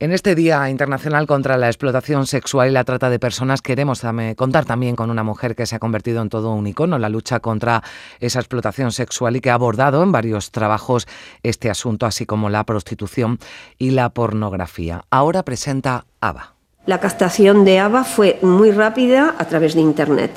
[0.00, 4.00] En este Día Internacional contra la Explotación Sexual y la Trata de Personas queremos
[4.36, 7.08] contar también con una mujer que se ha convertido en todo un icono en la
[7.08, 7.82] lucha contra
[8.20, 11.08] esa explotación sexual y que ha abordado en varios trabajos
[11.42, 13.40] este asunto, así como la prostitución
[13.76, 15.02] y la pornografía.
[15.10, 16.54] Ahora presenta ABA.
[16.86, 20.30] La castración de ABA fue muy rápida a través de Internet.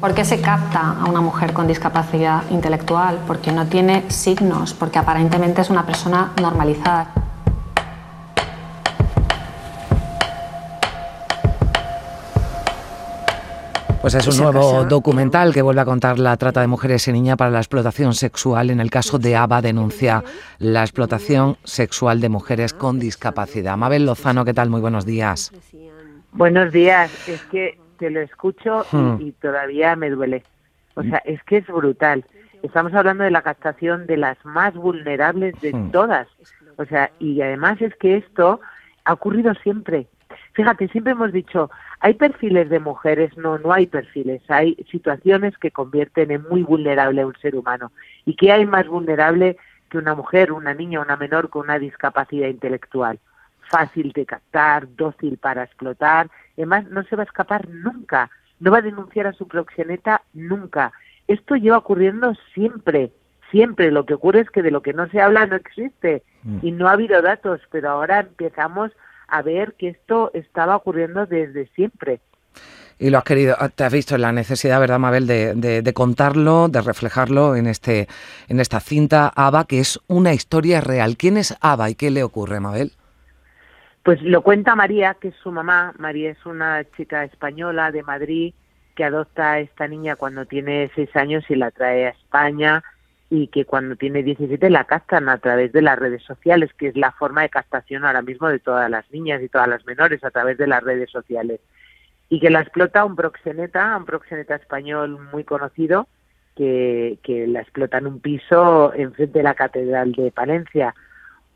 [0.00, 3.18] ¿Por qué se capta a una mujer con discapacidad intelectual?
[3.26, 7.12] Porque no tiene signos, porque aparentemente es una persona normalizada.
[14.00, 17.36] Pues es un nuevo documental que vuelve a contar la trata de mujeres y niñas
[17.36, 18.70] para la explotación sexual.
[18.70, 20.22] En el caso de ABA denuncia
[20.60, 23.76] la explotación sexual de mujeres con discapacidad.
[23.76, 24.70] Mabel Lozano, ¿qué tal?
[24.70, 25.50] Muy buenos días.
[26.32, 27.10] Buenos días.
[27.26, 29.20] Es que te lo escucho hmm.
[29.20, 30.42] y, todavía me duele.
[30.94, 32.24] O sea, es que es brutal.
[32.62, 35.90] Estamos hablando de la captación de las más vulnerables de hmm.
[35.90, 36.28] todas.
[36.76, 38.60] O sea, y además es que esto
[39.04, 40.06] ha ocurrido siempre.
[40.52, 45.70] Fíjate, siempre hemos dicho, hay perfiles de mujeres, no, no hay perfiles, hay situaciones que
[45.70, 47.92] convierten en muy vulnerable a un ser humano.
[48.24, 49.56] ¿Y qué hay más vulnerable
[49.88, 53.18] que una mujer, una niña, una menor con una discapacidad intelectual?
[53.70, 58.78] Fácil de captar, dócil para explotar Además, no se va a escapar nunca, no va
[58.78, 60.92] a denunciar a su proxeneta nunca.
[61.28, 63.12] Esto lleva ocurriendo siempre,
[63.52, 63.92] siempre.
[63.92, 66.58] Lo que ocurre es que de lo que no se habla no existe mm.
[66.62, 68.90] y no ha habido datos, pero ahora empezamos
[69.28, 72.20] a ver que esto estaba ocurriendo desde siempre.
[72.98, 76.66] Y lo has querido, te has visto en la necesidad, ¿verdad, Mabel, de, de, contarlo,
[76.66, 78.08] de reflejarlo en, este,
[78.48, 81.16] en esta cinta ABA, que es una historia real.
[81.16, 82.97] ¿Quién es ABA y qué le ocurre, Mabel?
[84.08, 85.92] Pues lo cuenta María, que es su mamá.
[85.98, 88.54] María es una chica española de Madrid
[88.94, 92.82] que adopta a esta niña cuando tiene seis años y la trae a España
[93.28, 96.96] y que cuando tiene 17 la captan a través de las redes sociales, que es
[96.96, 100.30] la forma de captación ahora mismo de todas las niñas y todas las menores a
[100.30, 101.60] través de las redes sociales.
[102.30, 106.08] Y que la explota un proxeneta, un proxeneta español muy conocido,
[106.56, 110.94] que, que la explota en un piso enfrente de la Catedral de Palencia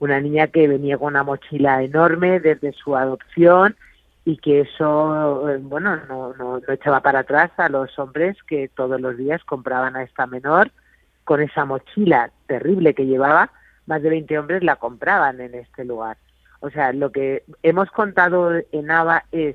[0.02, 3.76] una niña que venía con una mochila enorme desde su adopción
[4.24, 9.00] y que eso, eh, bueno, no, no, echaba para atrás a los hombres que todos
[9.00, 10.72] los días compraban a esta menor
[11.22, 13.52] con esa mochila terrible que llevaba,
[13.86, 16.16] más de 20 hombres la compraban en este lugar.
[16.58, 19.54] O sea, lo que hemos contado en ABA es,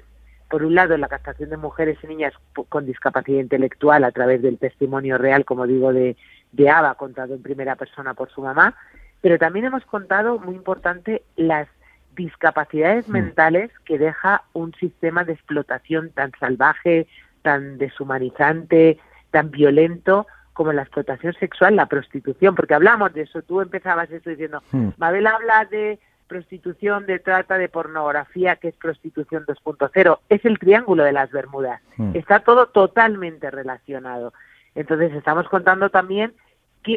[0.50, 2.34] por un lado, la captación de mujeres y niñas
[2.70, 6.16] con discapacidad intelectual a través del testimonio real, como digo, de,
[6.54, 8.76] de contado en primera persona por su mamá,
[9.22, 11.68] pero también hemos contado, muy importante, las
[12.16, 13.12] discapacidades mm.
[13.12, 17.08] mentales que deja un sistema de explotación tan salvaje,
[17.42, 19.00] tan deshumanizante,
[19.32, 24.32] tan violento como la explotación sexual, la prostitución, porque hablamos de eso, tú empezabas esto
[24.32, 24.90] diciendo, mm.
[24.98, 31.04] Mabel habla de prostitución, de trata, de pornografía, que es prostitución 2.0, es el triángulo
[31.04, 32.16] de las Bermudas, mm.
[32.16, 34.34] está todo totalmente relacionado.
[34.76, 36.34] Entonces estamos contando también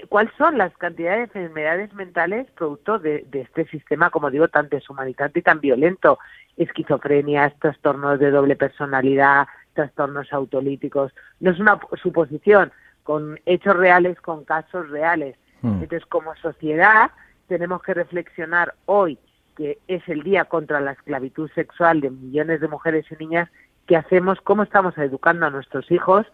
[0.09, 5.41] ¿Cuáles son las cantidades de enfermedades mentales producto de, este sistema, como digo, tan deshumanizante
[5.41, 6.19] y tan violento?
[6.57, 11.13] Esquizofrenia, trastornos de doble personalidad, trastornos autolíticos.
[11.41, 15.37] No es una suposición, con hechos reales, con casos reales.
[15.63, 15.83] Hmm.
[15.83, 17.11] Entonces, como sociedad,
[17.49, 19.19] tenemos que reflexionar hoy,
[19.57, 23.49] que es el día contra la esclavitud sexual de millones de mujeres y niñas,
[23.87, 26.27] qué hacemos, cómo estamos educando a nuestros hijos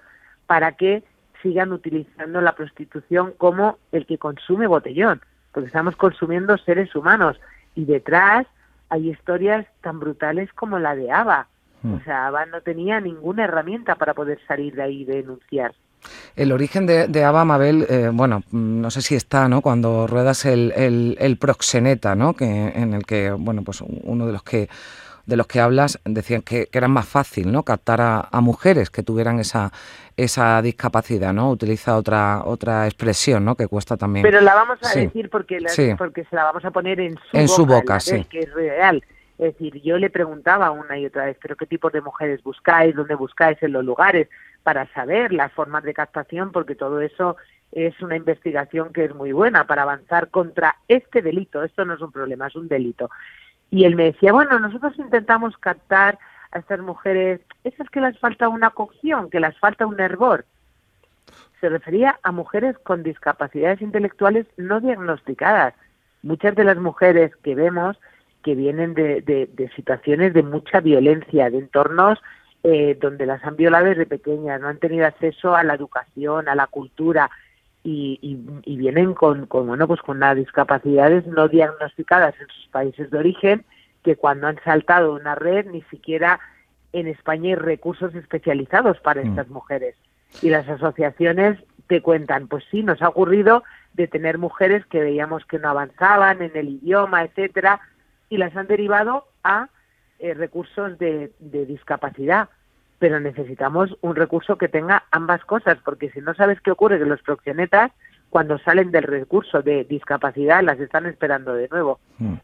[0.46, 1.02] para que
[1.42, 5.20] sigan utilizando la prostitución como el que consume botellón,
[5.52, 7.40] porque estamos consumiendo seres humanos
[7.74, 8.46] y detrás
[8.88, 11.48] hay historias tan brutales como la de Ava.
[11.82, 11.94] Hmm.
[11.94, 15.74] O sea, Ava no tenía ninguna herramienta para poder salir de ahí y denunciar.
[16.36, 19.62] El origen de, de Ava Mabel, eh, bueno, no sé si está, ¿no?
[19.62, 20.72] Cuando ruedas el,
[21.18, 22.34] el, proxeneta, ¿no?
[22.34, 24.68] Que, en el que, bueno, pues uno de los que
[25.26, 27.64] de los que hablas decían que, que era más fácil ¿no?
[27.64, 29.72] captar a, mujeres que tuvieran esa,
[30.16, 31.50] esa discapacidad, ¿no?
[31.50, 33.56] Utiliza otra otra expresión, ¿no?
[33.56, 34.22] Que cuesta también.
[34.22, 35.58] Pero la vamos a decir porque,
[35.98, 38.24] porque se la vamos a poner en su en boca, su boca sí.
[38.26, 39.02] que es real.
[39.38, 42.94] Es decir, yo le preguntaba una y otra vez, ¿pero qué tipo de mujeres buscáis?
[42.94, 44.28] ¿Dónde buscáis en los lugares?
[44.62, 47.36] Para saber las formas de captación, porque todo eso
[47.72, 51.62] es una investigación que es muy buena para avanzar contra este delito.
[51.62, 53.10] Esto no es un problema, es un delito.
[53.70, 56.18] Y él me decía, bueno, nosotros intentamos captar
[56.52, 60.44] a estas mujeres, esas que les falta una cocción, que les falta un hervor.
[61.60, 65.74] Se refería a mujeres con discapacidades intelectuales no diagnosticadas.
[66.22, 67.98] Muchas de las mujeres que vemos
[68.42, 72.22] que vienen de, de, situaciones de mucha violencia, de entornos
[72.62, 76.54] eh, donde las han violado desde pequeñas, no han tenido acceso a la educación, a
[76.54, 77.28] la cultura,
[77.88, 83.18] y, vienen con, con, bueno, pues con unas discapacidades no diagnosticadas en sus países de
[83.18, 83.64] origen,
[84.02, 86.40] que cuando han saltado una red ni siquiera
[86.92, 89.28] en España hay recursos especializados para mm.
[89.28, 89.94] estas mujeres.
[90.42, 93.62] Y las asociaciones te cuentan, pues sí, nos ha ocurrido
[93.94, 97.80] de tener mujeres que veíamos que no avanzaban en el idioma, etcétera,
[98.28, 99.68] y las han derivado a
[100.18, 102.48] eh, recursos de, de discapacidad
[102.98, 107.04] pero necesitamos un recurso que tenga ambas cosas, porque si no sabes qué ocurre, que
[107.04, 107.92] los proxenetas,
[108.30, 112.00] cuando salen del recurso de discapacidad, las están esperando de nuevo.
[112.18, 112.34] Mm.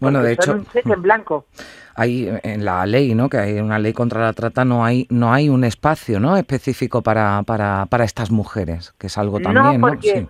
[0.00, 1.46] Bueno, de hecho, un cheque en blanco.
[1.94, 3.28] Hay en la ley, ¿no?
[3.28, 6.36] Que hay una ley contra la trata, no hay no hay un espacio, ¿no?
[6.36, 9.88] Específico para para, para estas mujeres, que es algo también, ¿no?
[9.88, 10.26] Porque,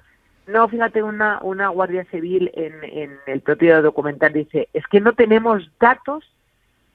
[0.47, 0.69] ¿no?
[0.69, 5.71] fíjate, una, una guardia civil en, en el propio documental dice, es que no tenemos
[5.81, 6.25] datos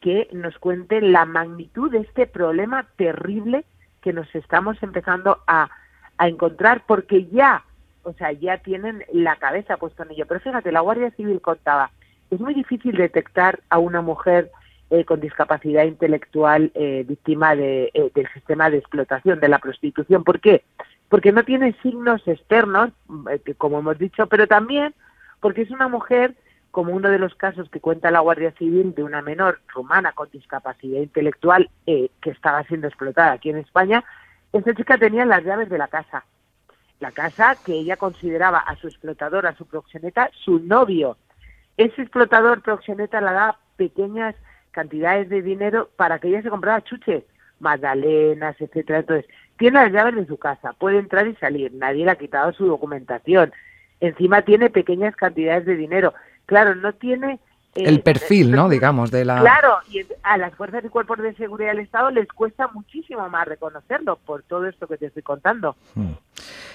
[0.02, 3.66] que nos cuente la magnitud de este problema terrible
[4.02, 5.70] que nos estamos empezando a,
[6.18, 7.64] a encontrar porque ya,
[8.04, 10.26] o sea, ya tienen la cabeza puesta en ello.
[10.28, 11.92] Pero fíjate, la Guardia Civil contaba,
[12.32, 14.52] es muy difícil detectar a una mujer
[14.92, 20.24] eh, con discapacidad intelectual eh, víctima de, eh, del sistema de explotación, de la prostitución.
[20.24, 20.64] ¿Por qué?
[21.10, 22.90] Porque no tiene signos externos,
[23.60, 24.96] como hemos dicho, pero también
[25.42, 26.34] porque es una mujer
[26.72, 30.30] como uno de los casos que cuenta la Guardia Civil de una menor rumana con
[30.32, 34.04] discapacidad intelectual eh, que estaba siendo explotada aquí en España,
[34.54, 36.26] esta chica tenía las llaves de la casa.
[37.00, 41.18] La casa que ella consideraba a su explotador, a su proxeneta, su novio.
[41.78, 44.36] Ese explotador proxeneta le da pequeñas
[44.72, 47.24] cantidades de dinero para que ella se comprara chuches,
[47.60, 49.00] magdalenas, etcétera.
[49.00, 49.26] Entonces,
[49.58, 52.66] tiene las llaves de su casa, puede entrar y salir, nadie le ha quitado su
[52.66, 53.54] documentación.
[54.00, 56.14] Encima tiene pequeñas cantidades de dinero
[56.50, 57.40] claro, no tiene...
[57.76, 58.68] Eh, el perfil, ¿no?
[58.68, 59.40] Digamos, de la...
[59.40, 63.48] Claro, y a las fuerzas y cuerpos de seguridad del Estado les cuesta muchísimo más
[63.48, 65.76] reconocerlo por todo esto que te estoy contando.
[65.94, 66.14] Hmm.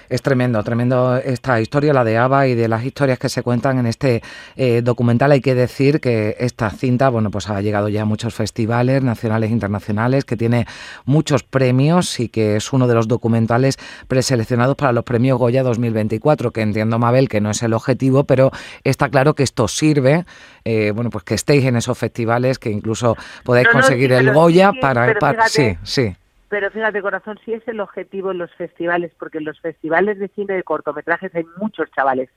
[0.08, 3.78] Es tremendo, tremendo esta historia, la de Ava y de las historias que se cuentan
[3.78, 4.22] en este
[4.56, 5.32] eh, documental.
[5.32, 9.50] Hay que decir que esta cinta, bueno, pues ha llegado ya a muchos festivales nacionales
[9.50, 10.66] e internacionales, que tiene
[11.04, 13.78] muchos premios y que es uno de los documentales
[14.08, 18.50] preseleccionados para los premios Goya 2024, que entiendo, Mabel, que no es el objetivo, pero
[18.84, 20.24] está claro que esto sirve,
[20.64, 25.14] eh, bueno, pues que estéis en esos festivales, que incluso podáis conseguir el Goya para,
[25.14, 25.48] para...
[25.48, 26.14] Sí, sí.
[26.54, 30.28] Pero fíjate, corazón, sí es el objetivo en los festivales, porque en los festivales de
[30.28, 32.30] cine de cortometrajes hay muchos chavales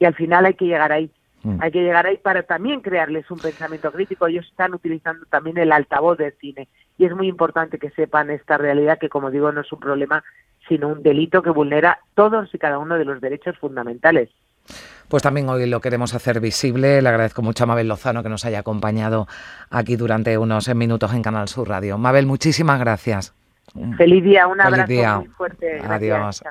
[0.00, 1.12] y al final hay que llegar ahí.
[1.44, 1.58] Mm.
[1.60, 4.26] Hay que llegar ahí para también crearles un pensamiento crítico.
[4.26, 6.66] Ellos están utilizando también el altavoz del cine
[6.98, 10.24] y es muy importante que sepan esta realidad que, como digo, no es un problema,
[10.68, 14.28] sino un delito que vulnera todos y cada uno de los derechos fundamentales.
[15.06, 17.00] Pues también hoy lo queremos hacer visible.
[17.00, 19.28] Le agradezco mucho a Mabel Lozano que nos haya acompañado
[19.70, 21.96] aquí durante unos minutos en Canal Sur Radio.
[21.96, 23.32] Mabel, muchísimas gracias.
[23.96, 25.80] Feliz día, un abrazo muy fuerte.
[25.80, 26.42] Adiós.